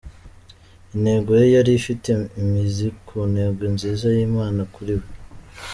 Intego 0.95 1.29
ye 1.39 1.45
yari 1.55 1.71
ifite 1.79 2.09
imizi 2.41 2.87
ku 3.05 3.17
ntego 3.31 3.63
nziza 3.73 4.05
y’Imana 4.15 4.61
kuri 4.73 4.93
we. 4.99 5.07